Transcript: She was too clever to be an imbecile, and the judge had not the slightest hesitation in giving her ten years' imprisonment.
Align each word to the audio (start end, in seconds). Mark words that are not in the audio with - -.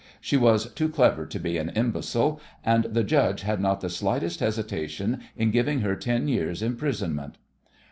She 0.19 0.35
was 0.35 0.73
too 0.73 0.89
clever 0.89 1.27
to 1.27 1.37
be 1.39 1.59
an 1.59 1.69
imbecile, 1.75 2.41
and 2.65 2.85
the 2.85 3.03
judge 3.03 3.41
had 3.43 3.61
not 3.61 3.81
the 3.81 3.89
slightest 3.91 4.39
hesitation 4.39 5.19
in 5.37 5.51
giving 5.51 5.81
her 5.81 5.95
ten 5.95 6.27
years' 6.27 6.63
imprisonment. 6.63 7.37